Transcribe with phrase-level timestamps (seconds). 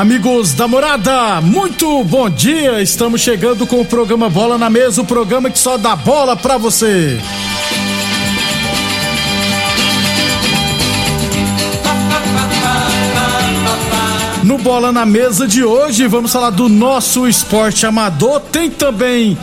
[0.00, 2.80] Amigos da morada, muito bom dia.
[2.80, 6.56] Estamos chegando com o programa Bola na Mesa o programa que só dá bola pra
[6.56, 7.20] você.
[14.42, 18.40] No Bola na Mesa de hoje, vamos falar do nosso esporte amador.
[18.40, 19.36] Tem também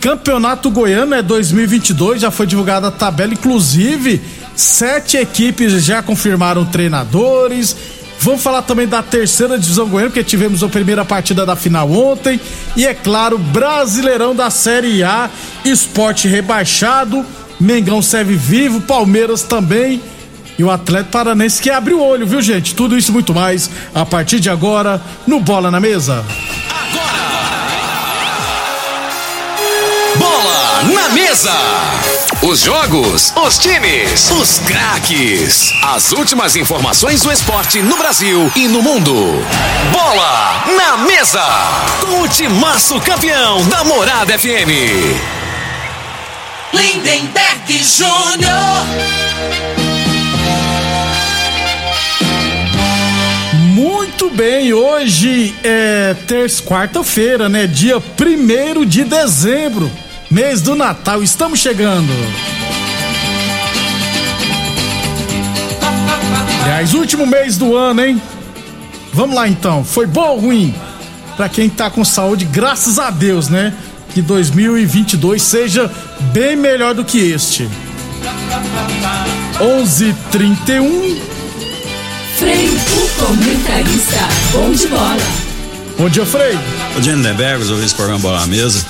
[0.00, 4.22] Campeonato Goiano, é 2022, já foi divulgada a tabela, inclusive
[4.54, 7.93] sete equipes já confirmaram treinadores.
[8.24, 12.40] Vamos falar também da terceira divisão goiana, porque tivemos a primeira partida da final ontem.
[12.74, 15.28] E é claro, Brasileirão da Série A,
[15.62, 17.22] esporte rebaixado,
[17.60, 20.00] Mengão serve vivo, Palmeiras também.
[20.58, 22.74] E o Atlético Paranense que abre o olho, viu, gente?
[22.74, 26.24] Tudo isso e muito mais a partir de agora no Bola na Mesa.
[30.92, 31.52] Na mesa.
[32.42, 35.72] Os jogos, os times, os craques.
[35.82, 39.14] As últimas informações do esporte no Brasil e no mundo.
[39.92, 41.44] Bola na mesa.
[42.00, 45.34] Com o timaço campeão da Morada FM.
[46.72, 49.24] Lindenberg Júnior.
[53.74, 57.66] Muito bem, hoje é terça, quarta-feira, né?
[57.66, 59.90] Dia 1 de dezembro,
[60.34, 62.12] mês do Natal, estamos chegando.
[66.64, 68.20] Aliás, último mês do ano, hein?
[69.12, 70.74] Vamos lá então, foi bom ou ruim?
[71.36, 73.72] Pra quem tá com saúde, graças a Deus, né?
[74.12, 75.88] Que 2022 seja
[76.32, 77.68] bem melhor do que este.
[79.60, 81.16] 11:31
[82.36, 84.28] Frei, o comentarista.
[84.50, 85.16] Bom de bola.
[85.96, 86.58] Bom dia, Frei.
[86.92, 88.84] Bom dia, Lindenberg, os ouvintes do programa Bola na Mesa.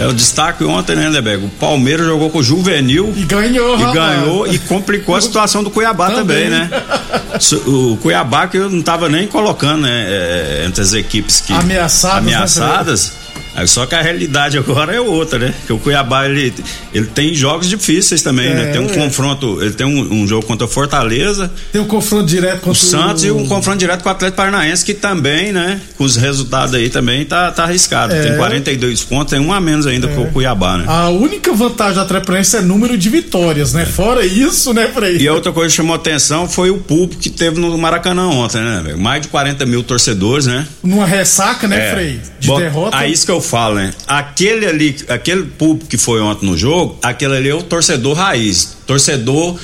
[0.00, 1.44] É o destaque ontem, né, Lindenberg?
[1.44, 3.94] O Palmeiras jogou com o Juvenil E ganhou, e rapaz.
[3.94, 6.50] ganhou e complicou a situação do Cuiabá também, Também.
[6.50, 6.70] né?
[7.66, 12.24] O Cuiabá que eu não tava nem colocando, né, é, entre as equipes que Ameaçadas,
[12.24, 13.12] né, ameaçadas.
[13.54, 15.54] Aí Só que a realidade agora é outra, né?
[15.66, 16.52] Que o Cuiabá ele,
[16.94, 18.66] ele tem jogos difíceis também, É, né?
[18.72, 18.94] Tem um é.
[18.94, 22.80] confronto, ele tem um, um jogo contra o Fortaleza, Tem um confronto direto o contra
[22.80, 26.74] Santos e um confronto direto com o Atlético Paranaense, que também, né, com os resultados
[26.74, 28.14] aí também tá, tá arriscado.
[28.14, 28.22] É.
[28.22, 30.84] Tem 42 pontos, tem um a menos ainda que o Cuiabá, né?
[30.86, 33.84] A única vantagem da Atlético é número de vitórias, né?
[33.86, 35.16] Fora isso, né, Frei?
[35.18, 38.60] E a outra coisa que chamou atenção foi o público que teve no Maracanã ontem,
[38.60, 38.94] né?
[38.96, 40.66] Mais de 40 mil torcedores, né?
[40.82, 41.92] Numa ressaca, né, É.
[41.92, 42.20] Frei?
[42.38, 42.96] De Bom, derrota.
[42.96, 43.92] Aí isso que eu falo, né?
[44.06, 48.76] Aquele ali, aquele público que foi ontem no jogo, aquele ali é o torcedor raiz.
[48.86, 49.58] Torcedor.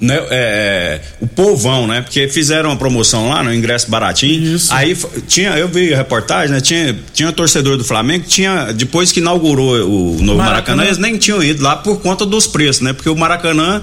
[0.00, 2.00] Né, é, é, o povão, né?
[2.00, 4.56] Porque fizeram uma promoção lá no ingresso baratinho.
[4.56, 4.72] Isso.
[4.72, 4.96] Aí
[5.28, 6.58] tinha, eu vi a reportagem, né?
[6.58, 10.38] Tinha, tinha torcedor do Flamengo, tinha, depois que inaugurou o novo Maracanã.
[10.38, 12.94] Maracanã, eles nem tinham ido lá por conta dos preços, né?
[12.94, 13.82] Porque o Maracanã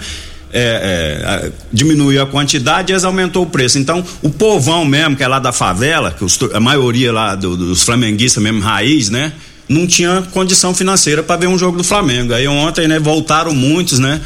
[0.53, 3.77] é, é, diminuiu a quantidade e eles aumentou o preço.
[3.77, 7.57] Então, o povão mesmo, que é lá da favela, que os a maioria lá do-
[7.57, 9.33] dos flamenguistas mesmo, raiz, né?
[9.67, 12.33] Não tinha condição financeira para ver um jogo do Flamengo.
[12.33, 14.21] Aí ontem, né, voltaram muitos, né?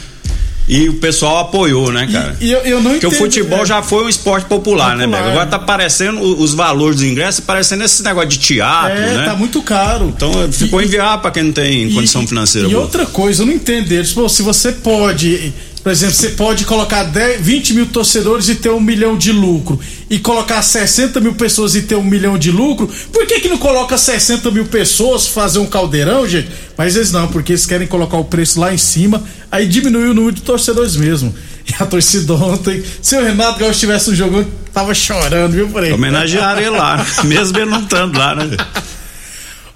[0.69, 2.37] E o pessoal apoiou, né, cara?
[2.39, 3.65] E eu, eu não Porque o entendo, futebol é.
[3.65, 5.17] já foi um esporte popular, né, Popular.
[5.23, 5.31] Bega?
[5.31, 9.25] Agora tá parecendo o- os valores dos ingressos, parecendo esse negócio de teatro, É, né?
[9.25, 10.13] tá muito caro.
[10.15, 12.83] Então ficou E- inviável para quem não tem E- condição financeira E boa.
[12.83, 14.13] outra coisa, eu não entendo eles.
[14.13, 15.51] Pô, se você pode
[15.83, 19.79] Por exemplo, você pode colocar 10, 20 mil torcedores e ter um milhão de lucro.
[20.09, 22.87] E colocar 60 mil pessoas e ter um milhão de lucro.
[23.11, 26.49] Por que, que não coloca 60 mil pessoas fazer um caldeirão, gente?
[26.77, 29.23] Mas eles não, porque eles querem colocar o preço lá em cima.
[29.51, 31.33] Aí diminui o número de torcedores mesmo.
[31.63, 34.43] E a torcida ontem, se o Renato Gaúcho tivesse um jogo,
[34.73, 35.93] tava chorando, viu, por aí?
[35.93, 38.57] Homenagearam ele lá, mesmo ele não estando lá, né?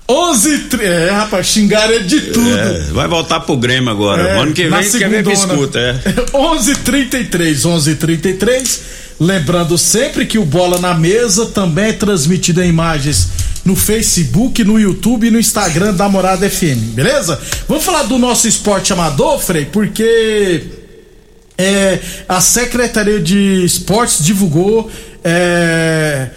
[0.07, 2.57] 11 tre- É, rapaz, xingaram ele de tudo.
[2.57, 4.21] É, vai voltar pro Grêmio agora.
[4.21, 5.53] É, ano que vem quer ver que segundona.
[5.53, 5.93] escuta, é.
[6.37, 8.79] 11:33, 11:33.
[9.19, 13.29] Lembrando sempre que o Bola na Mesa também é transmitido em imagens
[13.63, 17.39] no Facebook, no YouTube e no Instagram da Morada FM, beleza?
[17.67, 20.63] Vamos falar do nosso esporte amador, Frei, porque
[21.57, 21.97] é,
[22.27, 24.91] a Secretaria de Esportes divulgou
[25.23, 26.27] é,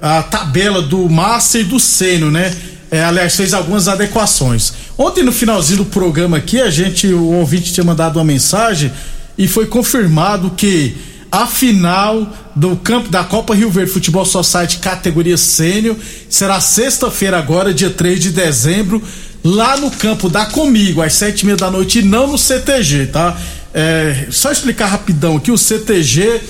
[0.00, 2.54] a tabela do Master e do Sênior, né?
[2.96, 4.72] É, aliás, fez algumas adequações.
[4.96, 8.90] Ontem, no finalzinho do programa aqui, a gente, o ouvinte tinha mandado uma mensagem
[9.36, 10.96] e foi confirmado que
[11.30, 15.94] a final do campo da Copa Rio Verde Futebol Society categoria sênior
[16.30, 19.02] será sexta-feira agora, dia 3 de dezembro,
[19.44, 23.08] lá no campo da Comigo, às sete e meia da noite, e não no CTG,
[23.08, 23.38] tá?
[23.74, 26.40] É, só explicar rapidão aqui, o CTG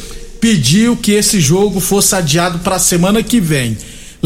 [0.41, 3.77] pediu que esse jogo fosse adiado para a semana que vem.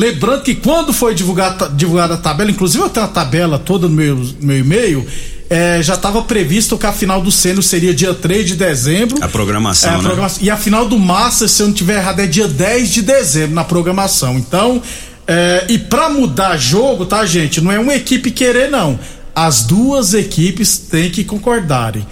[0.01, 3.95] Lembrando que quando foi divulgada, divulgada a tabela, inclusive eu tenho a tabela toda no
[3.95, 5.07] meu, meu e-mail,
[5.51, 9.23] é, já estava previsto que a final do Sênior seria dia 3 de dezembro.
[9.23, 10.03] A programação, É, a né?
[10.05, 10.43] programação.
[10.43, 13.55] E a final do Master, se eu não tiver errado, é dia 10 de dezembro
[13.55, 14.39] na programação.
[14.39, 14.81] Então,
[15.27, 17.61] é, e pra mudar jogo, tá, gente?
[17.61, 18.99] Não é uma equipe querer, não.
[19.35, 22.07] As duas equipes têm que concordarem.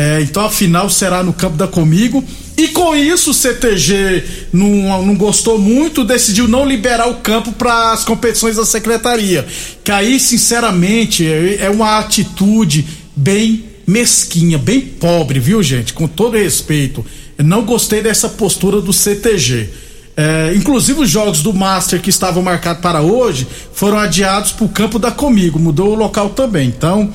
[0.00, 2.24] É, então a final será no campo da Comigo.
[2.56, 7.92] E com isso o CTG não, não gostou muito, decidiu não liberar o campo para
[7.92, 9.46] as competições da secretaria.
[9.84, 15.92] Que aí, sinceramente, é, é uma atitude bem mesquinha, bem pobre, viu, gente?
[15.92, 17.04] Com todo respeito.
[17.36, 19.68] Eu não gostei dessa postura do CTG.
[20.16, 24.68] É, inclusive os jogos do Master que estavam marcados para hoje foram adiados para o
[24.70, 26.68] campo da Comigo, mudou o local também.
[26.68, 27.12] Então,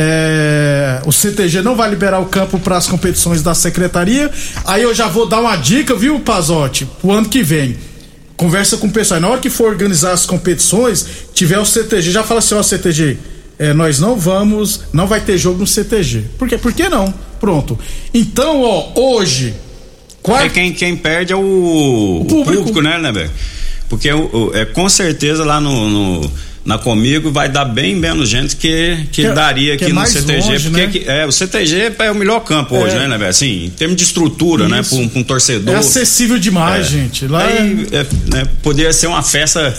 [0.00, 4.30] é, o CTG não vai liberar o campo para as competições da secretaria.
[4.64, 7.76] Aí eu já vou dar uma dica, viu, Pazotti, pro ano que vem.
[8.36, 9.18] Conversa com o pessoal.
[9.20, 11.04] Na hora que for organizar as competições,
[11.34, 13.18] tiver o CTG, já fala assim, ó, CTG,
[13.58, 16.22] é, nós não vamos, não vai ter jogo no CTG.
[16.38, 16.56] Por quê?
[16.56, 17.12] Por que não?
[17.40, 17.76] Pronto.
[18.14, 19.52] Então, ó, hoje,
[20.22, 22.62] quarta, É quem, quem perde é o, o público.
[22.66, 22.80] público.
[22.82, 23.28] né, né?
[23.88, 25.88] Porque o- o- é, com certeza lá no,
[26.20, 26.30] no-
[26.64, 29.94] na Comigo vai dar bem menos gente que, que, Que é- daria que aqui é
[29.94, 30.40] no CTG.
[30.50, 30.92] longe, porque né?
[30.92, 32.78] que- é, o CTG é o melhor campo É.
[32.80, 33.30] hoje, né, né, velho?
[33.30, 34.90] Assim, em termos de estrutura, né, Isso.
[34.94, 35.74] pra um, pra um torcedor.
[35.74, 36.88] é acessível demais, É.
[36.90, 37.26] gente.
[37.26, 39.74] Lá Aí, é- é, né, poderia ser uma festa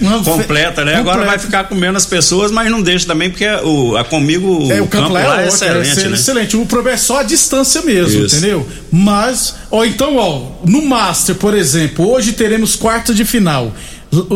[0.00, 0.94] Uma fe- completa, né?
[0.96, 1.26] Agora completa.
[1.36, 4.88] vai ficar com menos pessoas, mas não deixa também, porque o, a Comigo É, o
[4.88, 6.14] campo, lá é, é excelente, é né?
[6.14, 6.56] excelente.
[6.56, 8.36] O problema é só a distância mesmo, Isso.
[8.36, 8.66] entendeu?
[8.90, 13.74] Mas, ó, então, ó, no Master, por exemplo, hoje teremos quarta de final.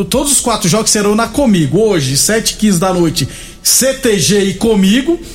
[0.04, 1.80] Todos os quatro jogos serão na Comigo.
[1.80, 3.28] Hoje, 7 h 15 da noite,
[3.62, 5.18] CTG e Comigo.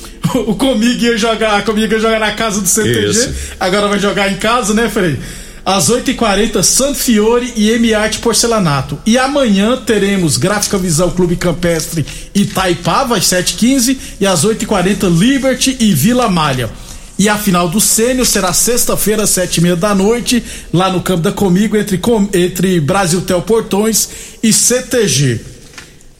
[0.46, 3.10] O Comigo ia jogar, a Comigo ia jogar na casa do CTG.
[3.10, 3.34] Isso.
[3.60, 5.18] Agora vai jogar em casa, né, Frei?
[5.64, 8.98] Às 8h40, Santo Fiore e M-Arte Porcelanato.
[9.06, 12.04] E amanhã teremos Gráfica Visão Clube Campestre
[12.34, 13.96] Itaipava, às 7h15.
[14.20, 16.70] E às 8h40, Liberty e Vila Malha.
[17.18, 21.30] E a final do Sênior será sexta-feira, às 7h30 da noite, lá no Campo da
[21.30, 22.00] Comigo, entre,
[22.32, 24.08] entre Brasil Tel Portões
[24.42, 25.40] e CTG.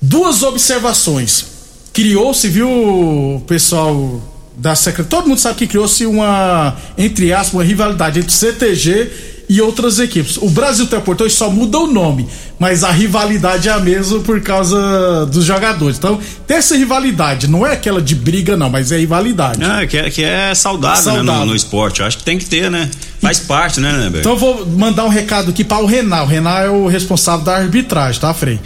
[0.00, 1.46] Duas observações.
[1.92, 4.22] Criou-se, viu, pessoal
[4.56, 5.10] da secretaria?
[5.10, 10.36] Todo mundo sabe que criou-se uma, entre aspas, uma rivalidade entre CTG e outras equipes.
[10.36, 12.26] O Brasil Teleportões só muda o nome,
[12.58, 15.98] mas a rivalidade é a mesma por causa dos jogadores.
[15.98, 19.62] Então, tem essa rivalidade, não é aquela de briga, não, mas é rivalidade.
[19.62, 21.40] Ah, que, é, que é saudável, né, Saudável.
[21.40, 22.00] no, no esporte.
[22.00, 22.90] Eu acho que tem que ter, né?
[23.20, 24.18] Faz parte, né, né?
[24.20, 26.22] Então eu vou mandar um recado aqui para o Renan.
[26.22, 28.58] O Renan é o responsável da arbitragem, tá, Frei?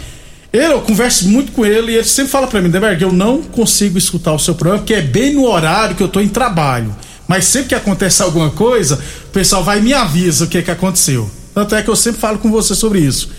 [0.51, 3.41] Ele, eu converso muito com ele e ele sempre fala para mim, Deberg, eu não
[3.43, 6.95] consigo escutar o seu programa porque é bem no horário que eu tô em trabalho.
[7.29, 10.71] Mas sempre que acontece alguma coisa, o pessoal vai e me avisa o que que
[10.71, 11.29] aconteceu.
[11.53, 13.29] Tanto é que eu sempre falo com você sobre isso.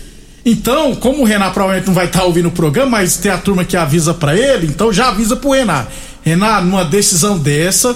[0.45, 3.65] Então, como o Renan provavelmente não vai estar ouvindo o programa, mas tem a turma
[3.65, 5.85] que avisa para ele, então já avisa pro Renan.
[6.23, 7.93] Renan, numa decisão dessa,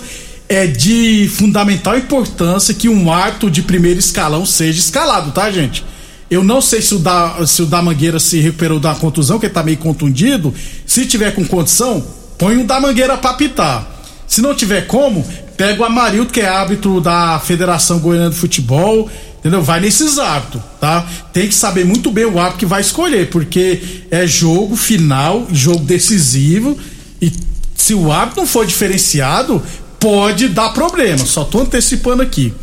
[0.50, 5.86] é de fundamental importância que um ato de primeiro escalão seja escalado, tá, gente?
[6.30, 9.46] Eu não sei se o da, se o da Mangueira se recuperou da contusão, que
[9.46, 10.54] ele tá meio contundido.
[10.86, 12.06] Se tiver com condição,
[12.38, 13.96] põe o da Mangueira pra pitar.
[14.28, 15.26] Se não tiver como,
[15.58, 19.10] pega o Amarildo, que é árbitro da Federação Goiana de Futebol,
[19.40, 19.62] entendeu?
[19.62, 21.08] Vai nesses árbitros, tá?
[21.32, 23.82] Tem que saber muito bem o árbitro que vai escolher, porque
[24.12, 26.78] é jogo final, jogo decisivo,
[27.22, 27.32] e
[27.76, 29.62] se o árbitro não for diferenciado,
[30.00, 32.54] pode dar problema, só tô antecipando aqui.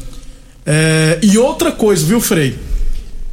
[0.64, 2.58] É, e outra coisa, viu, Frei?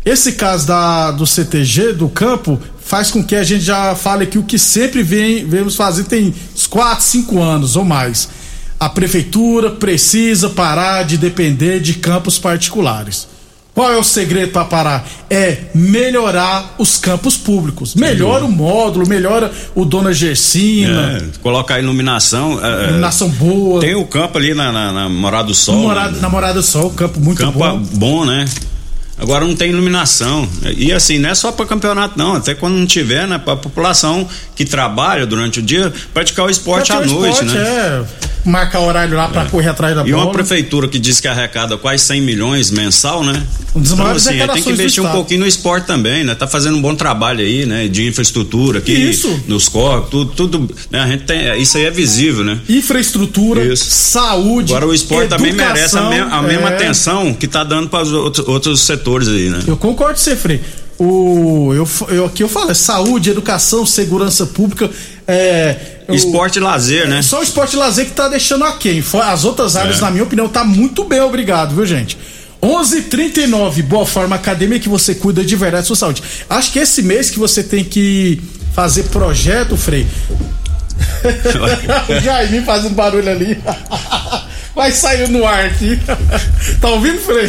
[0.06, 4.40] Esse caso da, do CTG, do campo, faz com que a gente já fale aqui
[4.40, 8.30] o que sempre vem, vemos fazer tem uns 4, 5 anos ou mais.
[8.80, 13.28] A prefeitura precisa parar de depender de campos particulares.
[13.74, 15.08] Qual é o segredo para parar?
[15.30, 17.96] É melhorar os campos públicos.
[17.96, 21.18] Melhora o módulo, melhora o Dona Gersina.
[21.18, 22.60] É, colocar iluminação.
[22.64, 23.80] é, é, Iluminação boa.
[23.80, 25.76] Tem o campo ali na, na, na Morada do Sol.
[25.76, 26.20] Morada, né?
[26.20, 27.78] na Morada do Sol, campo muito campo bom.
[27.94, 28.46] bom, né?
[29.18, 30.48] Agora não tem iluminação.
[30.78, 32.36] E assim, não é só para campeonato, não.
[32.36, 33.38] Até quando não tiver, né?
[33.38, 37.62] Pra população que trabalha durante o dia, praticar o esporte à noite, esporte, né?
[37.62, 38.04] É,
[38.46, 40.26] marcar horário lá pra correr atrás da E bola.
[40.26, 43.44] uma prefeitura que diz que arrecada quase 100 milhões mensal, né?
[43.76, 46.34] Um dos então, assim, tem que investir um pouquinho no esporte também, né?
[46.36, 47.88] Tá fazendo um bom trabalho aí, né?
[47.88, 49.44] De infraestrutura aqui, Isso.
[49.48, 51.00] nos corpos, tudo, tudo, né?
[51.02, 52.60] A gente tem, isso aí é visível, né?
[52.68, 53.86] Infraestrutura, Isso.
[53.90, 54.74] saúde.
[54.74, 56.76] Agora o esporte também merece a, educação, me- a mesma é.
[56.76, 59.60] atenção que tá dando para os outros, outros setores aí, né?
[59.68, 60.60] Eu concordo com você, Frei.
[61.00, 64.90] O, eu, eu, aqui eu falo, é saúde, educação, segurança pública.
[65.28, 65.76] É,
[66.10, 67.22] o- Esporte e lazer, né?
[67.22, 69.02] Só o esporte e lazer que tá deixando aquém.
[69.02, 70.02] Fo- As outras áreas, É.
[70.02, 72.18] na minha opinião, tá muito bem, obrigado, viu, gente?
[72.62, 76.22] 11:39 Boa Forma Academia que você cuida de verdade da sua saúde.
[76.50, 78.42] Acho que esse mês que você tem que
[78.74, 80.06] fazer projeto, Frei.
[82.10, 83.58] o Jaime fazendo barulho ali.
[84.76, 85.98] Vai sair no ar aqui.
[86.82, 87.48] tá ouvindo, Frei?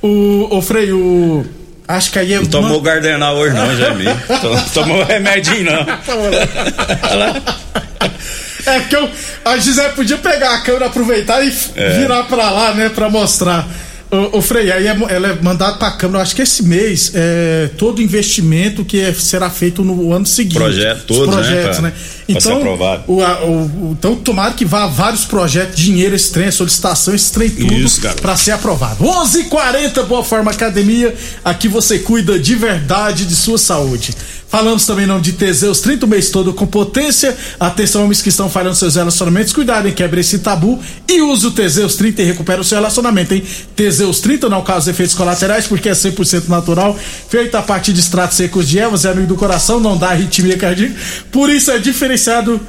[0.00, 1.44] o, o Frei, o.
[1.88, 2.38] Acho que aí é.
[2.38, 4.04] Não tomou o Gardenal hoje não, Jaime.
[4.40, 5.86] Tom- Tomou remedinho não.
[8.64, 9.10] É porque eu,
[9.44, 11.98] a Gisele podia pegar a câmera, aproveitar e É.
[11.98, 13.66] virar pra lá, né, pra mostrar.
[14.12, 16.18] O, o Frei, aí é, ela é mandada pra câmera.
[16.18, 20.54] Eu acho que esse mês é todo investimento que é- será feito no ano seguinte.
[20.58, 21.92] Projeto Os todo, né, projetos, né?
[22.28, 22.62] ser Então,
[23.08, 27.48] o, a- o- então, tomara que vá vários projetos, dinheiro, esse trem, solicitação, esse trem
[27.48, 27.74] tudo
[28.20, 29.02] pra ser aprovado.
[29.02, 31.14] 11:40 Boa Forma Academia.
[31.42, 34.14] Aqui você cuida de verdade de sua saúde.
[34.52, 37.34] Falamos também não de Teseus 30 o mês todo com potência.
[37.58, 39.50] Atenção, homens que estão falhando seus relacionamentos.
[39.50, 39.94] Cuidado, hein?
[39.94, 40.78] Quebre esse tabu
[41.08, 43.42] e use o Teseus 30 e recupera o seu relacionamento, hein?
[43.74, 46.94] Teseus 30 não causa efeitos colaterais porque é 100% natural.
[47.30, 50.58] Feito a partir de extratos secos de ervas, é amigo do coração, não dá arritmia
[50.58, 50.96] cardíaca.
[51.30, 52.60] Por isso é diferenciado.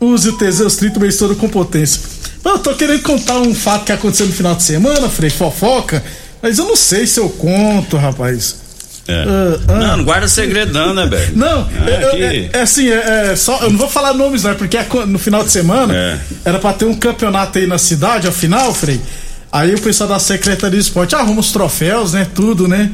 [0.00, 2.00] Use o Teseus 30 o mês todo com potência.
[2.44, 6.02] Eu tô querendo contar um fato que aconteceu no final de semana, Frei, fofoca.
[6.42, 8.59] Mas eu não sei se eu conto, rapaz.
[9.10, 9.24] É.
[9.26, 9.72] Ah, ah.
[9.78, 11.32] Não, não guarda segredo não, né, velho?
[11.36, 14.54] Não, Ah, aqui- é, é assim, é, é só, eu não vou falar nomes, não,
[14.54, 16.18] porque é no final de semana É.
[16.44, 19.00] era pra ter um campeonato aí na cidade, ao final, Frei.
[19.52, 22.26] Aí o pessoal da Secretaria de Esporte arruma os troféus, né?
[22.34, 22.90] Tudo, né?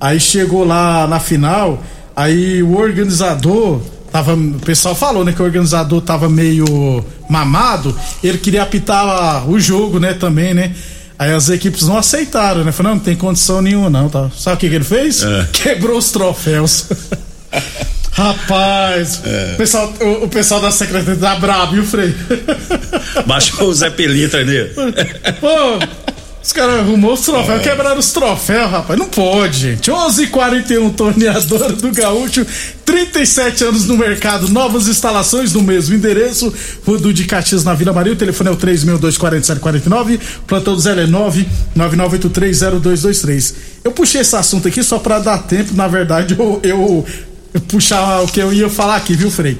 [0.00, 1.82] Aí chegou lá na final,
[2.14, 3.80] aí o organizador.
[4.10, 9.60] Tava, o pessoal falou, né, que o organizador tava meio mamado, ele queria apitar o
[9.60, 10.72] jogo, né, também, né?
[11.18, 12.70] Aí as equipes não aceitaram, né?
[12.72, 14.08] Falaram, não, não tem condição nenhuma, não.
[14.08, 14.30] Tá?
[14.36, 15.22] Sabe o que, que ele fez?
[15.22, 15.46] É.
[15.52, 16.86] Quebrou os troféus.
[18.12, 19.52] Rapaz, É.
[19.54, 22.12] o, pessoal, o, o pessoal da secretaria tá brabo, viu, Frei?
[23.26, 24.70] Baixou o Zé Pelitra nele.
[25.40, 25.48] Pô,
[26.48, 28.98] os caras arrumou os troféus, quebraram os troféus, rapaz.
[28.98, 29.90] Não pode, gente.
[29.90, 32.46] 11 h 41 torneadora do Gaúcho,
[32.86, 36.50] 37 anos no mercado, novas instalações no mesmo endereço.
[36.86, 38.14] Rodo de Caxias na Vila Maria.
[38.14, 40.18] O telefone é o 3624749.
[40.46, 41.06] Plantão do Zé é
[41.76, 43.54] 999830223.
[43.84, 47.04] Eu puxei esse assunto aqui só pra dar tempo, na verdade, eu, eu,
[47.52, 49.58] eu puxar o que eu ia falar aqui, viu, Frei?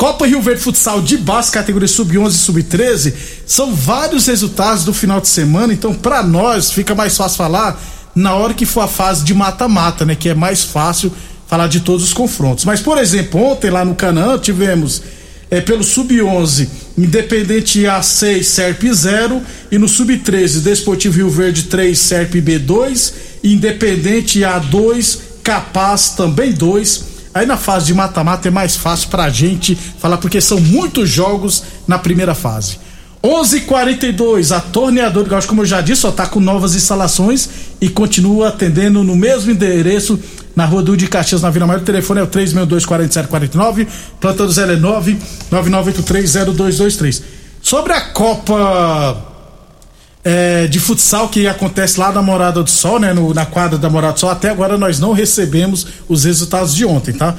[0.00, 3.12] Copa Rio Verde Futsal de base, categoria sub-11 e sub-13,
[3.46, 7.78] são vários resultados do final de semana, então para nós fica mais fácil falar
[8.14, 11.12] na hora que for a fase de mata-mata, né, que é mais fácil
[11.46, 12.64] falar de todos os confrontos.
[12.64, 15.02] Mas por exemplo, ontem lá no Canaã tivemos
[15.50, 16.66] é, pelo sub-11
[16.96, 23.12] Independente A6 Serp 0 e no sub-13 Desportivo Rio Verde 3 Serp B2
[23.44, 29.74] Independente A2 Capaz também 2 Aí na fase de mata-mata é mais fácil pra gente
[29.74, 32.78] falar, porque são muitos jogos na primeira fase.
[33.22, 37.48] 11:42 a Torneador do Gaúcho, como eu já disse, só tá com novas instalações
[37.80, 40.18] e continua atendendo no mesmo endereço
[40.56, 41.82] na Rua do de Caxias, na Vila Maria.
[41.82, 43.86] O telefone é o 3624749,
[44.18, 45.18] plantão do 09
[45.52, 47.22] 99830223.
[47.62, 49.29] Sobre a Copa
[50.22, 53.12] é, de futsal que acontece lá na Morada do Sol, né?
[53.14, 54.30] no- na quadra da Morada do Sol.
[54.30, 57.34] Até agora nós não recebemos os resultados de ontem, tá?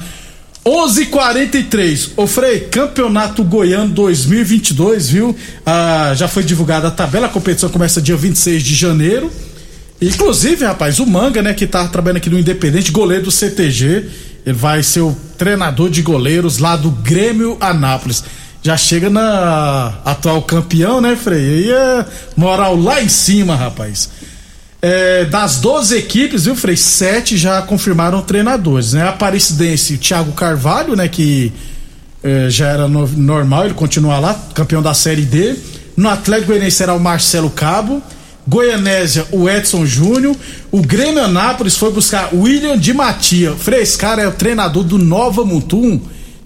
[0.64, 2.10] 11:43.
[2.16, 5.34] Ô Frei, Campeonato Goiano 2022, viu?
[5.64, 7.26] Ah, já foi divulgada a tabela.
[7.26, 9.30] A competição começa dia 26 de janeiro.
[10.00, 14.06] Inclusive, rapaz, o Manga, né, que tá trabalhando aqui no Independente, goleiro do CTG,
[14.44, 18.22] ele vai ser o treinador de goleiros lá do Grêmio Anápolis.
[18.62, 21.38] Já chega na atual campeão, né, Frei?
[21.38, 24.08] Aí é moral lá em cima, rapaz.
[24.80, 26.76] É, das 12 equipes, viu, Frei?
[26.76, 29.08] Sete já confirmaram treinadores, né?
[29.08, 31.52] Aparecidense, o Thiago Carvalho, né, que
[32.22, 35.56] é, já era no, normal, ele continua lá, campeão da Série D.
[35.96, 38.02] No Atlético Goianiense será o Marcelo Cabo.
[38.46, 40.36] Goianésia, o Edson Júnior.
[40.70, 43.52] O Grêmio Anápolis foi buscar William de Matia.
[43.52, 46.00] Frei, esse cara é o treinador do Nova Mutum,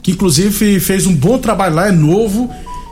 [0.06, 2.48] que inclusive fez um bom trabalho lá, é novo.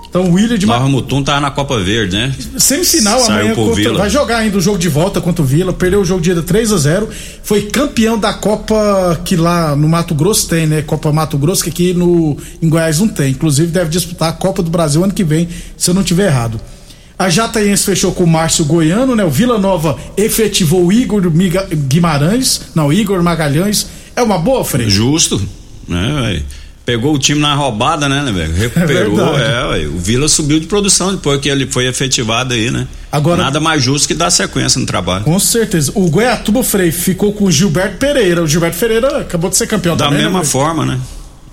[0.08, 2.34] Então o William de Nova Mutum tá na Copa Verde, né?
[2.58, 3.98] Semifinal Saiu amanhã contra, Vila.
[3.98, 6.42] vai jogar ainda o jogo de volta contra o Vila, perdeu o jogo de ida
[6.42, 7.08] 3 a 0
[7.44, 10.82] foi campeão da Copa que lá no Mato Grosso tem, né?
[10.82, 13.30] Copa Mato Grosso que aqui no em Goiás não tem.
[13.30, 16.60] Inclusive deve disputar a Copa do Brasil ano que vem, se eu não tiver errado.
[17.16, 19.24] A Jataiense fechou com o Márcio Goiano, né?
[19.24, 21.22] O Vila Nova efetivou o Igor
[21.86, 23.86] Guimarães, não, Igor Magalhães.
[24.16, 24.90] É uma boa, Frei?
[24.90, 25.40] Justo,
[25.86, 26.63] né, velho?
[26.86, 28.52] Pegou o time na roubada, né, né, velho?
[28.54, 29.42] Recuperou, verdade.
[29.42, 29.86] é, ué.
[29.86, 32.86] O Vila subiu de produção depois que ele foi efetivado aí, né?
[33.10, 35.24] Agora- Nada mais justo que dar sequência no trabalho.
[35.24, 35.92] Com certeza.
[35.94, 38.42] O Goiatuba Frei ficou com o Gilberto Pereira.
[38.42, 40.50] O Gilberto Pereira acabou de ser campeão Da também, né, mesma Frei?
[40.50, 41.00] forma, né?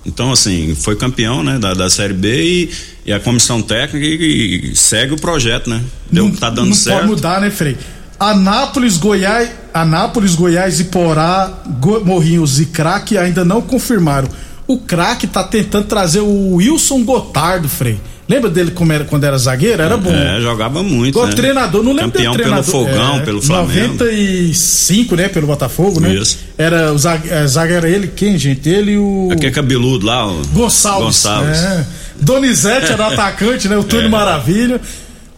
[0.04, 2.70] Então, assim, foi campeão, né, da, da Série B e,
[3.06, 5.80] e a comissão técnica e, e segue o projeto, né?
[6.10, 6.96] Deu, não, tá dando não certo.
[6.98, 7.78] pode mudar, né, Frei?
[8.20, 14.28] Anápolis, Goiás, Anápolis, Goiás, Iporá, Go, Morrinhos e Craque ainda não confirmaram.
[14.66, 17.98] O Craque tá tentando trazer o Wilson Gotardo, Frei.
[18.28, 19.82] Lembra dele como era, quando era zagueiro?
[19.82, 20.10] Era bom.
[20.10, 21.32] É, jogava muito, Igual né?
[21.34, 22.94] treinador, não lembro Campeão dele pelo treinador.
[22.94, 23.92] Fogão, é, pelo Flamengo.
[23.94, 26.14] 95, né, pelo Botafogo, né?
[26.14, 26.38] Isso.
[26.56, 28.68] Era o é, zagueiro ele, quem, gente?
[28.68, 31.04] Ele e o Aquele cabeludo lá, o Gonçalves.
[31.04, 31.58] Gonçalves.
[31.58, 31.86] É.
[32.20, 33.76] Donizete era atacante, né?
[33.76, 34.08] O Túlio É.
[34.08, 34.80] Maravilha.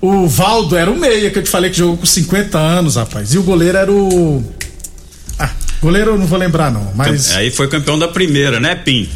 [0.00, 3.32] O Valdo era o meia que eu te falei que jogou com 50 anos, rapaz.
[3.32, 4.44] E o goleiro era o.
[5.38, 5.50] Ah,
[5.80, 6.92] goleiro eu não vou lembrar, não.
[6.94, 7.34] Mas.
[7.36, 9.08] Aí foi campeão da primeira, né, Pim?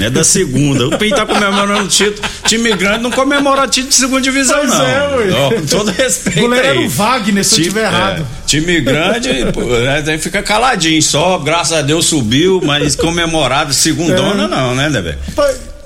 [0.00, 0.88] É da segunda.
[0.88, 2.26] O Pim tá comemorando o título.
[2.46, 4.86] Time grande não comemora título de segunda divisão, Pois não.
[4.86, 5.30] é.
[5.32, 6.38] Ó, com todo respeito.
[6.38, 6.76] O goleiro aí.
[6.78, 8.22] era o Wagner, se eu Time- tiver errado.
[8.22, 13.74] é, time grande, pô, né, aí fica caladinho, só, graças a Deus subiu, mas comemorado
[13.74, 14.48] segundona É.
[14.48, 14.88] não, né,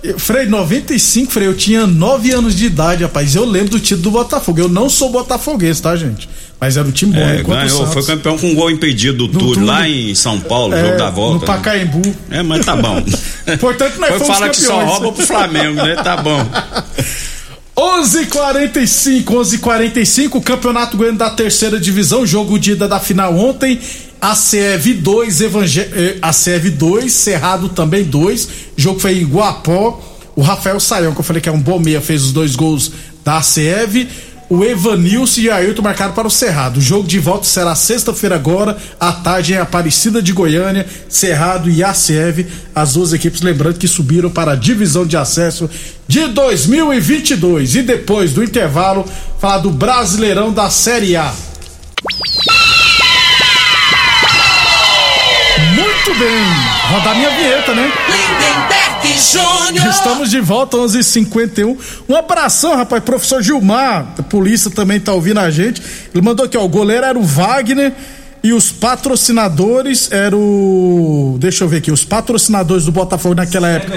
[0.05, 3.35] eu- Frei, 95, Frei, eu tinha 9 anos de idade, rapaz.
[3.35, 4.61] Eu lembro do título do Botafogo.
[4.61, 6.29] Eu não sou botafoguês, tá, gente?
[6.59, 9.55] Mas era um time bom, É, ganhou, foi campeão com um gol impedido do, Túlio,
[9.55, 9.67] Túlio.
[9.67, 11.35] lá em São Paulo, É, jogo da volta.
[11.35, 11.47] No né?
[11.47, 12.15] Pacaembu.
[12.31, 13.03] É, mas tá bom.
[13.61, 14.91] Portanto, nós Foi fomos falar que só campeões.
[14.91, 15.95] rouba pro Flamengo, né?
[15.97, 16.47] Tá bom.
[17.77, 23.79] 11:45, 11:45, Campeonato Goiano da Terceira Divisão, jogo de ida da final ontem.
[24.19, 25.87] ACEV 2, Evangel...
[25.93, 28.49] eh, ACEV 2, Cerrado também 2.
[28.77, 30.01] Jogo foi em Guapó.
[30.35, 32.91] O Rafael Saião, que eu falei que é um bom meia, fez os dois gols
[33.25, 34.09] da ACEV.
[34.49, 36.79] O Evanilson e Ailton marcaram para o Cerrado.
[36.79, 41.83] O jogo de volta será sexta-feira agora, à tarde em Aparecida de Goiânia, Cerrado e
[41.83, 45.69] ACEV, as duas equipes lembrando que subiram para a divisão de acesso
[46.07, 47.75] de 2022.
[47.75, 49.05] E depois do intervalo,
[49.41, 51.33] falar do Brasileirão da Série A.
[55.75, 56.45] Muito bem,
[56.93, 57.93] rodar minha vinheta, né?
[58.09, 59.87] Lindenberg Júnior.
[59.89, 60.97] Estamos de volta, 11:51.
[60.97, 61.77] h 51
[62.09, 63.03] Um abração, rapaz.
[63.03, 65.83] Professor Gilmar, da polícia também tá ouvindo a gente.
[66.15, 66.65] Ele mandou aqui, ó.
[66.65, 67.93] O goleiro era o Wagner
[68.43, 71.37] e os patrocinadores eram o.
[71.41, 71.91] Deixa eu ver aqui.
[71.91, 73.95] Os patrocinadores do Botafogo naquela época.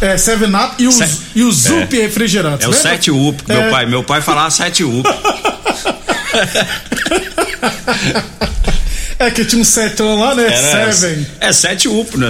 [0.00, 2.64] É, Seven Up e os, Se- e o Zup Refrigerantes.
[2.64, 2.90] É o lembra?
[2.90, 3.70] 7 up, meu É.
[3.70, 3.86] pai.
[3.86, 5.08] Meu pai falava 7 up.
[9.18, 10.46] É que tinha um setão lá, né?
[10.46, 11.26] Era, Seven.
[11.40, 12.28] É 7 up, né?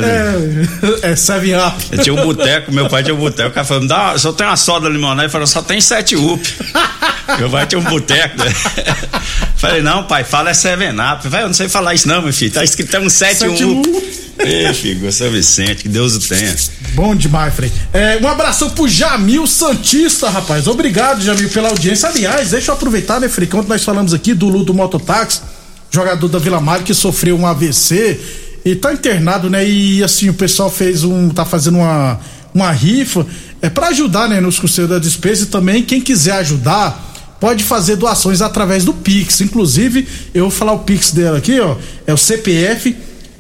[1.03, 1.85] É, é Seven Up.
[1.91, 3.49] Eu tinha um boteco, meu pai tinha um boteco.
[3.49, 5.23] O cara falou, dá, só tem uma soda limonada.
[5.23, 6.55] Ele falou, só tem 7 up.
[7.39, 8.39] meu pai tinha um boteco.
[8.39, 8.55] Né?
[9.57, 11.29] Falei, não, pai, fala é 7 up.
[11.29, 12.53] Vai, eu não sei falar isso, não, meu filho.
[12.53, 13.89] Tá escrito é um 7 Sete up.
[13.89, 14.17] up.
[14.39, 16.55] Ei, filho, São Vicente, que Deus o tenha.
[16.95, 17.73] Bom demais, Frei.
[17.93, 20.67] É, um abração pro Jamil Santista, rapaz.
[20.67, 22.09] Obrigado, Jamil, pela audiência.
[22.09, 23.49] Aliás, deixa eu aproveitar, né, Frei?
[23.49, 25.41] Quando nós falamos aqui do Ludo Mototáxi,
[25.91, 28.21] jogador da Vila Mário que sofreu um AVC
[28.65, 29.69] e tá internado, né?
[29.69, 31.29] E assim, o pessoal fez um.
[31.31, 32.19] tá fazendo uma,
[32.53, 33.27] uma rifa.
[33.63, 37.05] É para ajudar, né, nos custos da despesa e também quem quiser ajudar.
[37.39, 39.41] Pode fazer doações através do Pix.
[39.41, 41.77] Inclusive, eu vou falar o Pix dela aqui, ó.
[42.07, 42.97] É o CPF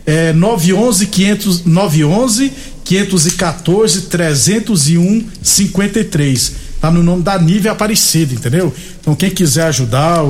[0.06, 2.52] é 911 500 911
[2.84, 6.52] 514 301 53.
[6.80, 8.72] Tá no nome da Nívia Aparecida, entendeu?
[9.00, 10.22] Então quem quiser ajudar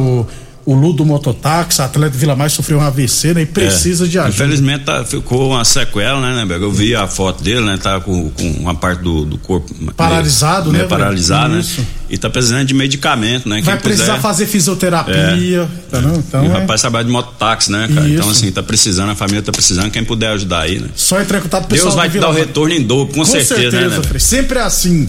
[0.66, 3.42] o Ludo Mototáxi, atleta Vila Mais sofreu um AVC, né?
[3.42, 4.34] E precisa de ajuda.
[4.34, 6.64] Infelizmente tá- ficou uma sequela, né, né, Bega?
[6.64, 7.78] Eu vi a foto dele, né?
[7.80, 11.60] Tá com, com uma parte do, do corpo Paralisado, meio né, Paralisado, né?
[11.60, 11.86] Isso.
[12.10, 13.62] E tá precisando de medicamento, né?
[13.62, 16.16] Vai Quem precisar puder- fazer fisioterapia, tá não?
[16.16, 18.08] Então E o é rapaz trabalha de mototáxi, né, cara?
[18.08, 18.44] Então, Isso.
[18.44, 20.88] assim, tá precisando, a família tá precisando, quem puder ajudar aí, né?
[20.96, 23.24] só entrar em contato pessoal Deus vai te dar o retorno em dobro, com, Com
[23.24, 24.02] certeza, né, né?
[24.02, 24.20] Frei?
[24.20, 25.08] Sempre é assim.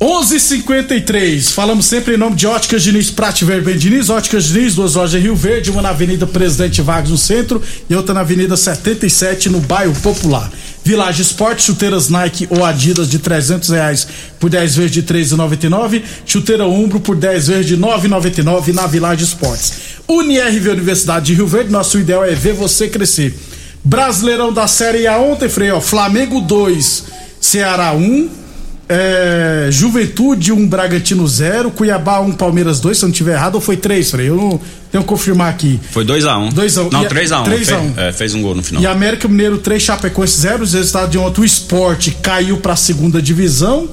[0.00, 1.50] 11:53.
[1.50, 5.24] Falamos sempre em nome de Óticas Diniz, Prate Verben Diniz, Óticas Diniz, duas lojas em
[5.24, 9.58] Rio Verde, uma na Avenida Presidente Vargas no centro e outra na Avenida 77 no
[9.58, 10.52] bairro Popular.
[10.84, 14.06] Village Esporte, chuteiras Nike ou Adidas de 300 reais
[14.38, 16.00] por 10 vezes de 3,99.
[16.24, 19.72] Chuteira Umbro por 10 vezes de 9,99 na Village Esportes.
[20.06, 23.36] UniRV Universidade de Rio Verde, nosso ideal é ver você crescer.
[23.82, 27.04] Brasileirão da Série A ontem, Frei, ó, Flamengo 2,
[27.40, 28.47] Ceará 1.
[28.88, 33.34] É, Juventude 1, um, Bragantino 0, Cuiabá 1, um, Palmeiras 2, se eu não tiver
[33.34, 34.30] errado, ou foi 3, Frei?
[34.30, 35.78] Eu não tenho que confirmar aqui.
[35.90, 36.54] Foi 2x1.
[36.54, 36.86] 2x1.
[36.86, 36.90] Um.
[36.90, 37.44] Não, 3x1.
[37.44, 37.44] 3x1.
[37.44, 38.82] Fez, é, fez um gol no final.
[38.82, 40.62] E América Mineiro 3, Chapecoense 0.
[40.62, 43.90] Os resultados de ontem, o esporte caiu pra segunda divisão.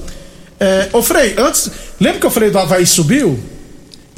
[0.58, 1.70] É, ô Frei, antes.
[2.00, 3.38] Lembra que eu falei do Havaí subiu?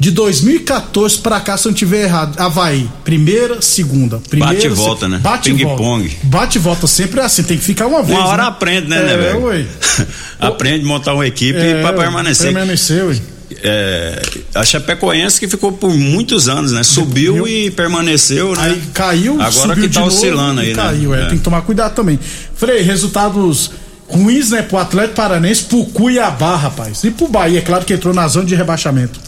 [0.01, 4.21] De 2014 pra cá, se eu não tiver errado, Havaí, primeira, segunda.
[4.29, 5.17] Primeira, bate e volta, né?
[5.21, 5.83] Bate Ping e volta.
[5.83, 6.17] pong.
[6.23, 8.17] Bate e volta sempre é assim, tem que ficar uma vez.
[8.17, 8.47] Uma hora né?
[8.47, 9.67] aprende, né, é, né, velho?
[10.39, 12.53] Aprende a montar uma equipe É, pra permanecer.
[12.53, 13.19] Permanecer, ué.
[13.61, 14.21] É,
[14.55, 16.81] a Chapecoense que ficou por muitos anos, né?
[16.81, 18.61] Subiu e permaneceu, né?
[18.61, 20.75] Aí caiu, Agora subiu que tá oscilando aí, né?
[20.75, 21.25] caiu, é, É.
[21.25, 22.17] tem que tomar cuidado também.
[22.55, 23.71] Frei, resultados
[24.07, 27.03] ruins, né, pro Atlético Paranense, pro Cuiabá, rapaz.
[27.03, 29.19] E pro Bahia, é claro que entrou na zona de rebaixamento.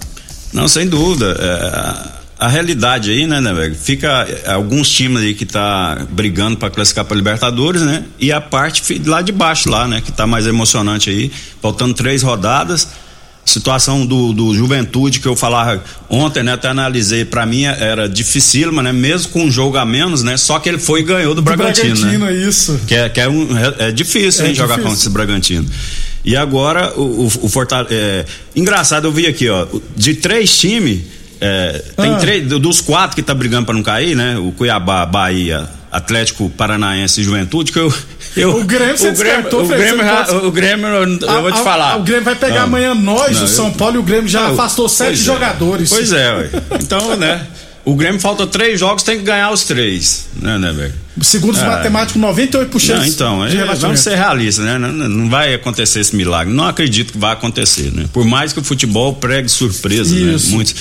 [0.53, 1.35] Não, sem dúvida.
[1.39, 3.75] É, a realidade aí, né, né, velho?
[3.75, 8.03] Fica é, alguns times aí que tá brigando para classificar para Libertadores, né?
[8.19, 12.23] E a parte lá de baixo lá, né, que tá mais emocionante aí, faltando três
[12.23, 12.87] rodadas.
[13.43, 16.53] Situação do, do Juventude que eu falava ontem, né?
[16.53, 18.91] Até analisei, para mim era dificílima, né?
[18.91, 20.37] Mesmo com um jogo a menos, né?
[20.37, 22.17] Só que ele foi e ganhou do, Bragantino, né?
[22.17, 22.79] Bragantino, isso.
[22.87, 24.83] Que é, que é, um, é, é difícil, É hein, jogar difícil.
[24.83, 25.67] contra esse Bragantino.
[26.23, 27.93] E agora o, o, o Fortaleza.
[27.93, 29.65] É, engraçado, eu vi aqui, ó.
[29.95, 31.01] De três times,
[31.39, 32.17] é, tem Ah.
[32.17, 32.47] três.
[32.47, 34.38] do- Dos quatro que tá brigando pra não cair, né?
[34.38, 37.91] O Cuiabá, Bahia, Atlético Paranaense e Juventude, que eu.
[38.38, 41.57] eu O Grêmio você o Grêmio, o Grêmio, já- o Grêmio, eu, eu vou te
[41.57, 41.97] A- a- falar.
[41.97, 42.63] O Grêmio vai pegar Não.
[42.65, 45.15] amanhã nós, Não, o São eu- Paulo, e o Grêmio já Não, afastou sete é.
[45.15, 45.89] jogadores.
[45.89, 46.49] Pois é, ué.
[46.79, 47.47] Então, né?
[47.83, 50.93] O Grêmio falta três jogos, tem que ganhar os três, né, né, velho?
[51.21, 51.65] Segundo os É.
[51.65, 54.77] matemáticos, 98% Não, então, de é, vamos ser realistas, né?
[54.77, 56.53] Não, não vai acontecer esse milagre.
[56.53, 58.05] Não acredito que vai acontecer, né?
[58.13, 60.33] Por mais que o futebol pregue surpresas, né?
[60.35, 60.51] Isso.
[60.51, 60.75] Muitos.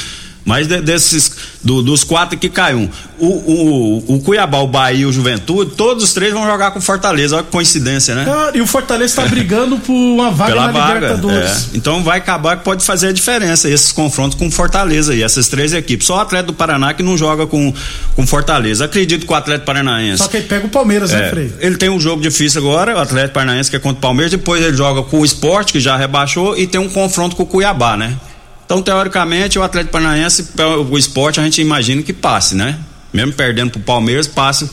[0.50, 1.30] Mas de- desses,
[1.62, 2.88] do- dos quatro que cai um.
[3.18, 6.80] O, o, o Cuiabá, o Bahia e o Juventude, todos os três vão jogar com
[6.80, 7.36] Fortaleza.
[7.36, 8.24] Olha que coincidência, né?
[8.24, 10.94] Cara, e o Fortaleza tá brigando por uma vaga Pela na vaga.
[10.94, 11.50] Libertadores.
[11.72, 11.76] é.
[11.76, 15.72] Então vai acabar que pode fazer a diferença esses confrontos com Fortaleza e essas três
[15.72, 16.06] equipes.
[16.06, 17.72] Só o Atlético do Paraná que não joga com,
[18.16, 18.86] com Fortaleza.
[18.86, 20.18] Acredito que o Atlético Paranaense.
[20.22, 21.52] Só que aí pega o Palmeiras, né, É, Frei?
[21.60, 24.62] ele tem um jogo difícil agora, o Atlético Paranaense que é contra o Palmeiras, depois
[24.64, 27.96] ele joga com o Sport, que já rebaixou, e tem um confronto com o Cuiabá,
[27.96, 28.16] né?
[28.70, 30.46] Então, teoricamente, o Atlético Paranaense,
[30.88, 32.78] o Sport, a gente imagina que passe, né?
[33.12, 34.70] Mesmo perdendo pro Palmeiras, passe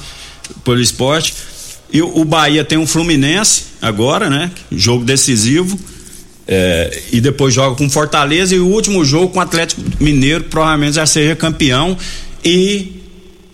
[0.64, 1.34] pelo Sport.
[1.92, 4.52] E o Bahia tem um Fluminense agora, né?
[4.72, 5.80] Jogo decisivo.
[6.48, 10.94] É, e depois joga com Fortaleza e o último jogo com o Atlético Mineiro, provavelmente
[10.94, 11.98] já seja campeão
[12.46, 13.02] e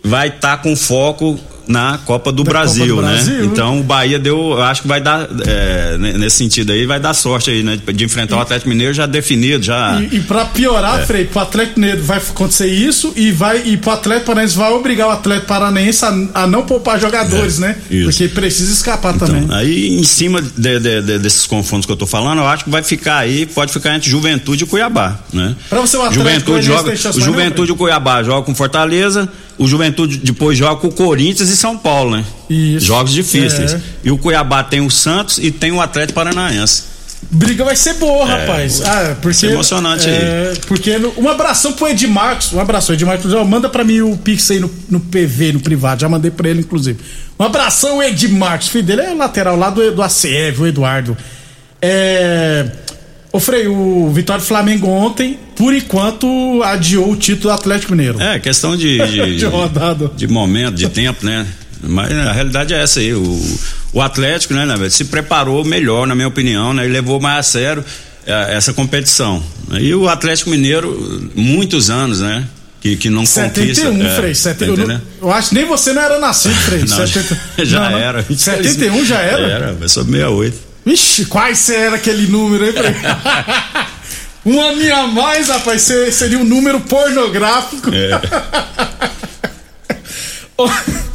[0.03, 3.13] vai estar com foco na Copa do, Brasil, Copa do né?
[3.23, 3.45] Brasil.
[3.45, 6.99] Então o Bahia deu, eu acho que vai dar é, ne- nesse sentido aí, vai
[6.99, 7.79] dar sorte aí, né?
[7.93, 10.01] De, enfrentar o Atlético Mineiro já definido, já.
[10.01, 11.05] E, e pra piorar, É.
[11.05, 15.07] Frei, pro Atlético Mineiro vai acontecer isso e vai e pro Atlético Paranaense vai obrigar
[15.07, 17.77] o Atlético Paranaense a, a não poupar jogadores, né?
[17.89, 18.05] É, isso.
[18.09, 19.43] Porque precisa escapar também.
[19.43, 22.63] Então, aí em cima de- de- de- desses confrontos que eu tô falando, eu acho
[22.65, 25.55] que vai ficar aí, pode ficar entre Juventude e Cuiabá, né?
[25.69, 26.23] Pra você, o Atlético
[26.59, 30.87] Juventude joga, o Juventude e o Cuiabá joga com Fortaleza, o Juventude depois joga com
[30.87, 32.25] o Corinthians e São Paulo, né?
[32.49, 32.85] Isso.
[32.85, 33.73] Jogos difíceis.
[33.73, 33.81] É.
[34.03, 36.91] E o Cuiabá tem o Santos e tem o Atlético Paranaense.
[37.31, 38.81] Briga vai ser boa, É, rapaz.
[38.81, 42.51] Ah, porque, emocionante é, Porque no- um abração pro Edmarcos.
[42.51, 43.31] Um abração, Edmarcos.
[43.47, 46.01] Manda pra mim o Pix aí no, no PV, no privado.
[46.01, 46.99] Já mandei pra ele, inclusive.
[47.39, 48.67] Um abração, Edmarcos.
[48.67, 51.17] Filho dele é lateral lá do, do ACF, o Eduardo.
[51.81, 52.65] É.
[53.33, 58.21] Ô Frei, o Vitória do Flamengo ontem, por enquanto, adiou o título do Atlético Mineiro.
[58.21, 60.11] É, questão de, de, De rodada.
[60.15, 61.47] de momento, de tempo, né?
[61.81, 63.11] Mas a realidade é essa aí.
[63.11, 63.57] O,
[63.91, 66.85] o Atlético, né, né, se preparou melhor, na minha opinião, né?
[66.85, 67.83] E levou mais a sério
[68.27, 69.43] é, essa competição.
[69.81, 72.45] E o Atlético Mineiro, muitos anos, né?
[72.81, 74.07] Que, que não 71, conquista.
[74.07, 74.29] é, Frei.
[74.29, 76.81] tá 70, eu, acho que nem você não era nascido, Frei.
[76.85, 77.97] Não, 70 já não, não.
[77.97, 78.25] era.
[78.29, 79.41] 71 já era?
[79.47, 80.72] Era, eu sou 68.
[80.85, 82.93] Vixe, quais será aquele número, hein, Frei?
[84.45, 87.89] um aninho a mais, rapaz, se- seria um número pornográfico.
[87.93, 88.21] É.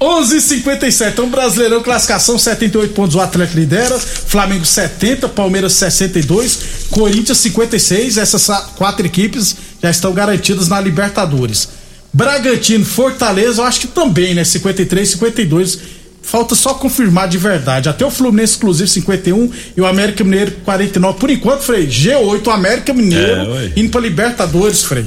[0.00, 1.12] 11:57.
[1.12, 3.14] Então, Brasileirão, classificação 78 pontos.
[3.16, 3.98] O Atlético lidera.
[3.98, 6.58] Flamengo 70, Palmeiras 62,
[6.90, 8.16] Corinthians 56.
[8.18, 11.68] Essas sa- quatro equipes já estão garantidas na Libertadores.
[12.12, 14.42] Bragantino, Fortaleza, eu acho que também, né?
[14.44, 15.78] 53, 52.
[16.26, 17.88] Falta só confirmar de verdade.
[17.88, 21.18] Até o Fluminense, inclusive, 51 e o América Mineiro 49.
[21.20, 25.06] Por enquanto, Frei, G8, o América Mineiro É, indo pra Libertadores, Frei.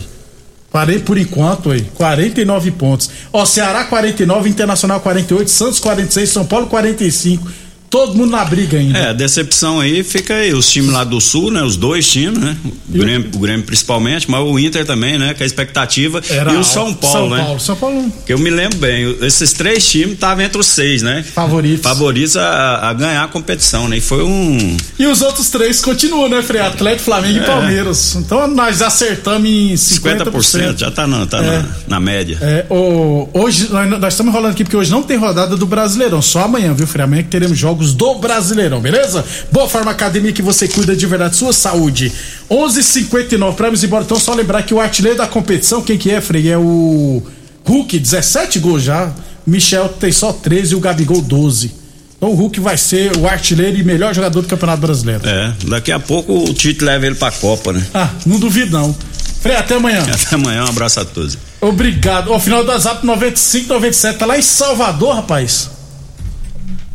[0.71, 3.10] Parei por enquanto aí, 49 pontos.
[3.34, 7.51] Ó, Ceará 49, Internacional 48, Santos 46, São Paulo 45.
[7.89, 8.97] Todo mundo na briga ainda.
[8.99, 11.63] É, a decepção aí fica aí, os times lá do Sul, né?
[11.63, 12.56] Os dois times, né?
[12.88, 15.34] O Grêmio, o Grêmio principalmente, mas o Inter também, né?
[15.34, 16.21] Que a expectativa.
[16.30, 17.43] Era e o São Paulo, São né?
[17.43, 21.02] Paulo, São Paulo Que eu me lembro bem, esses três times estavam entre os seis,
[21.02, 21.23] né?
[21.23, 21.82] favoritos.
[21.82, 23.97] Favoritos a, a ganhar a competição, né?
[23.97, 24.78] E foi um.
[24.99, 26.62] E os outros três continuam, né, Frei?
[26.62, 27.41] Atlético, Flamengo É.
[27.41, 28.15] e Palmeiras.
[28.15, 30.30] Então nós acertamos em 50%.
[30.32, 32.38] 50%, já tá, na, tá na, na média.
[32.41, 36.21] É, o- hoje, nós, nós estamos rolando aqui porque hoje não tem rodada do Brasileirão,
[36.21, 37.04] só amanhã, viu, Frei?
[37.04, 39.26] Amanhã que teremos jogos do Brasileirão, beleza?
[39.52, 42.12] Boa Forma Academia que você cuida de verdade sua saúde.
[42.50, 44.04] 11:59 para irmos embora.
[44.04, 46.50] Então, só lembrar que o artilheiro da competição, quem que é, Frei?
[46.50, 47.24] É o
[47.65, 49.12] Hulk, 17 gols já.
[49.46, 51.72] Michel tem só 13 e o Gabigol 12.
[52.18, 55.22] Então o Hulk vai ser o artilheiro e melhor jogador do Campeonato Brasileiro.
[55.28, 57.86] É, daqui a pouco o Tite leva ele pra Copa, né?
[57.94, 58.96] Ah, não duvido não.
[59.42, 60.04] Frei, até amanhã.
[60.12, 61.38] Até amanhã, um abraço a todos.
[61.62, 62.32] Obrigado.
[62.32, 64.18] O final do WhatsApp 95, 97.
[64.20, 65.70] Tá lá em Salvador, rapaz.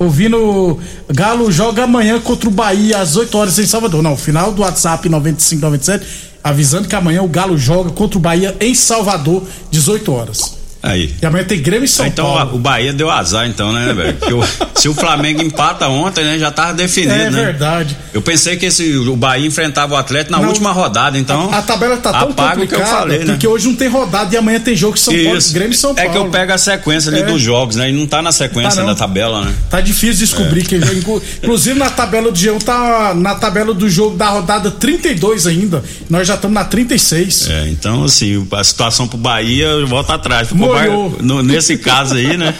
[0.05, 0.79] Ouvindo.
[1.09, 4.03] Galo joga amanhã contra o Bahia às 8 horas em Salvador.
[4.03, 6.07] Não, final do WhatsApp 95, 97.
[6.43, 10.64] Avisando que amanhã o Galo joga contra o Bahia em Salvador, 18 horas.
[10.87, 11.15] Aí.
[11.23, 12.57] E amanhã tem Grêmio e São então Paulo.
[12.57, 14.19] o Bahia deu azar, então, né, velho?
[14.77, 17.43] Se o Flamengo empata ontem, né, já tava definido, É né?
[17.45, 17.97] verdade.
[18.13, 20.49] Eu pensei que esse, o Bahia enfrentava o Atlético na Não.
[20.49, 21.51] última rodada, então.
[21.55, 23.25] A tabela tá tão o que eu complicada falei, né?
[23.27, 25.55] porque hoje não tem rodada e amanhã tem jogo São Paulo, Isso.
[25.55, 26.11] Grêmio e São Paulo.
[26.11, 27.25] É que eu pego a sequência ali É.
[27.25, 27.89] dos jogos, né?
[27.89, 29.55] E não tá na sequência Tá da tabela, né?
[29.71, 30.95] Tá difícil descobrir quem joga.
[30.95, 35.83] Inclu- Inclusive na tabela do G1 tá na tabela do jogo da rodada 32 ainda.
[36.11, 37.49] Nós já estamos na 36.
[37.49, 40.49] É, então, assim, a situação pro Bahia volta atrás.
[40.49, 42.55] Ficou Mais- no- nesse caso aí, né?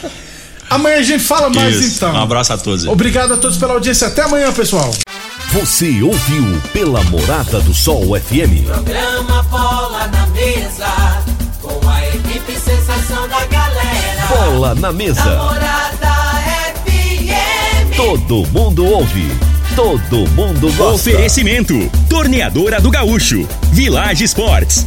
[0.71, 1.97] Amanhã a gente fala mais Isso.
[1.97, 2.13] então.
[2.15, 2.85] Um abraço a todos.
[2.85, 2.91] aí.
[2.91, 4.09] Obrigado a todos pela audiência.
[4.09, 4.93] Até amanhã, pessoal.
[5.53, 8.65] Você ouviu pela Morada do Sol FM.
[8.67, 11.23] Programa Bola na Mesa,
[11.63, 14.27] com a equipe sensação da galera.
[14.29, 15.25] Bola na mesa.
[15.25, 16.15] Namorada
[16.85, 17.97] FM.
[17.97, 19.29] Todo mundo ouve.
[19.77, 21.11] Todo mundo gosta.
[21.11, 21.75] Oferecimento:
[22.09, 24.87] Torneadora do Gaúcho, Village Sports,